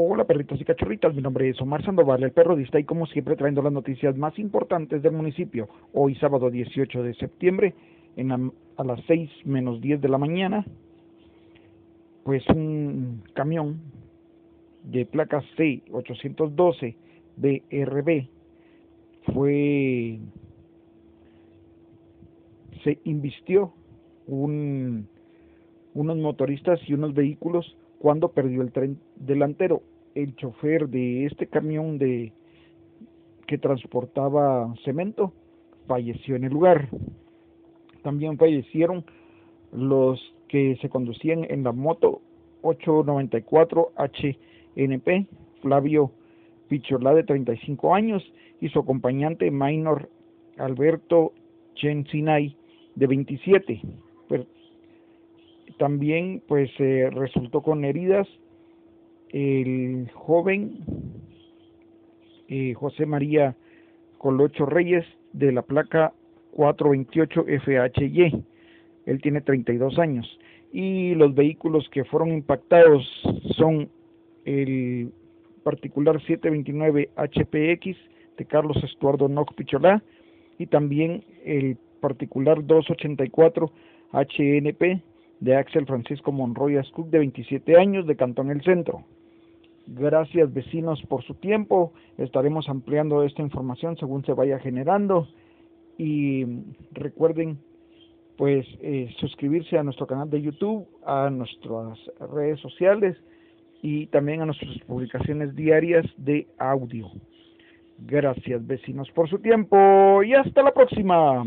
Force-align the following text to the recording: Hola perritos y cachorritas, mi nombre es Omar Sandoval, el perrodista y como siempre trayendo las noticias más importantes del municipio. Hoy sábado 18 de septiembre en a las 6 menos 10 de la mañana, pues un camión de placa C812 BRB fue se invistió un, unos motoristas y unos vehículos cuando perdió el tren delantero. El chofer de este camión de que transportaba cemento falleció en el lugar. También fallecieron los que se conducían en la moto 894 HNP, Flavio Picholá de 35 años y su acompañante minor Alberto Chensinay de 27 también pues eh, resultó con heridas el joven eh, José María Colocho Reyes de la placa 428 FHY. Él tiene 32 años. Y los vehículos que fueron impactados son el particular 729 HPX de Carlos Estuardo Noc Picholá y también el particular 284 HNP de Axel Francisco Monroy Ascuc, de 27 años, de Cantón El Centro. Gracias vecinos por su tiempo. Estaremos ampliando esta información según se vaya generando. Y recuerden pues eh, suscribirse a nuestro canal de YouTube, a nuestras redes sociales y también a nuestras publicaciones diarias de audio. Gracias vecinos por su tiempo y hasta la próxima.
Hola 0.00 0.22
perritos 0.22 0.60
y 0.60 0.64
cachorritas, 0.64 1.12
mi 1.12 1.22
nombre 1.22 1.48
es 1.48 1.60
Omar 1.60 1.84
Sandoval, 1.84 2.22
el 2.22 2.30
perrodista 2.30 2.78
y 2.78 2.84
como 2.84 3.04
siempre 3.06 3.34
trayendo 3.34 3.62
las 3.62 3.72
noticias 3.72 4.16
más 4.16 4.38
importantes 4.38 5.02
del 5.02 5.10
municipio. 5.10 5.68
Hoy 5.92 6.14
sábado 6.14 6.50
18 6.50 7.02
de 7.02 7.14
septiembre 7.14 7.74
en 8.14 8.30
a 8.30 8.84
las 8.84 9.00
6 9.08 9.28
menos 9.44 9.80
10 9.80 10.00
de 10.00 10.08
la 10.08 10.18
mañana, 10.18 10.64
pues 12.22 12.48
un 12.50 13.24
camión 13.34 13.80
de 14.84 15.04
placa 15.04 15.42
C812 15.56 16.94
BRB 17.36 18.28
fue 19.34 20.20
se 22.84 23.00
invistió 23.02 23.72
un, 24.28 25.08
unos 25.94 26.16
motoristas 26.18 26.78
y 26.86 26.94
unos 26.94 27.14
vehículos 27.14 27.76
cuando 27.98 28.32
perdió 28.32 28.62
el 28.62 28.72
tren 28.72 28.98
delantero. 29.16 29.82
El 30.14 30.34
chofer 30.36 30.88
de 30.88 31.26
este 31.26 31.46
camión 31.46 31.98
de 31.98 32.32
que 33.46 33.58
transportaba 33.58 34.74
cemento 34.84 35.32
falleció 35.86 36.36
en 36.36 36.44
el 36.44 36.52
lugar. 36.52 36.88
También 38.02 38.38
fallecieron 38.38 39.04
los 39.72 40.20
que 40.48 40.76
se 40.80 40.88
conducían 40.88 41.44
en 41.48 41.62
la 41.62 41.72
moto 41.72 42.20
894 42.62 43.92
HNP, 43.96 45.26
Flavio 45.62 46.12
Picholá 46.68 47.14
de 47.14 47.24
35 47.24 47.94
años 47.94 48.22
y 48.60 48.68
su 48.68 48.80
acompañante 48.80 49.50
minor 49.50 50.08
Alberto 50.58 51.32
Chensinay 51.74 52.56
de 52.96 53.06
27 53.06 53.82
también 55.78 56.42
pues 56.46 56.70
eh, 56.78 57.10
resultó 57.12 57.62
con 57.62 57.84
heridas 57.84 58.26
el 59.30 60.10
joven 60.14 60.78
eh, 62.48 62.74
José 62.74 63.06
María 63.06 63.56
Colocho 64.18 64.66
Reyes 64.66 65.04
de 65.32 65.52
la 65.52 65.62
placa 65.62 66.12
428 66.52 67.44
FHY. 67.64 68.44
Él 69.06 69.22
tiene 69.22 69.40
32 69.40 69.98
años. 69.98 70.38
Y 70.72 71.14
los 71.14 71.34
vehículos 71.34 71.88
que 71.90 72.04
fueron 72.04 72.32
impactados 72.32 73.06
son 73.56 73.88
el 74.44 75.12
particular 75.62 76.20
729 76.22 77.10
HPX 77.16 77.96
de 78.36 78.44
Carlos 78.46 78.82
Estuardo 78.82 79.28
Noc 79.28 79.54
Picholá 79.54 80.02
y 80.58 80.66
también 80.66 81.24
el 81.44 81.76
particular 82.00 82.64
284 82.64 83.70
HNP 84.12 85.02
de 85.40 85.56
Axel 85.56 85.86
Francisco 85.86 86.32
Monroy 86.32 86.76
Ascuc, 86.76 87.08
de 87.08 87.18
27 87.18 87.76
años, 87.76 88.06
de 88.06 88.16
Cantón 88.16 88.50
El 88.50 88.62
Centro. 88.62 89.04
Gracias 89.86 90.52
vecinos 90.52 91.00
por 91.08 91.22
su 91.24 91.34
tiempo. 91.34 91.92
Estaremos 92.18 92.68
ampliando 92.68 93.22
esta 93.22 93.42
información 93.42 93.96
según 93.96 94.24
se 94.24 94.32
vaya 94.32 94.58
generando. 94.58 95.28
Y 95.96 96.44
recuerden 96.92 97.58
pues 98.36 98.66
eh, 98.80 99.12
suscribirse 99.18 99.78
a 99.78 99.82
nuestro 99.82 100.06
canal 100.06 100.30
de 100.30 100.42
YouTube, 100.42 100.86
a 101.04 101.28
nuestras 101.30 101.98
redes 102.32 102.60
sociales 102.60 103.16
y 103.82 104.06
también 104.06 104.42
a 104.42 104.46
nuestras 104.46 104.78
publicaciones 104.86 105.56
diarias 105.56 106.06
de 106.16 106.46
audio. 106.58 107.10
Gracias 107.98 108.64
vecinos 108.64 109.10
por 109.10 109.28
su 109.28 109.38
tiempo 109.38 110.22
y 110.22 110.34
hasta 110.34 110.62
la 110.62 110.72
próxima. 110.72 111.44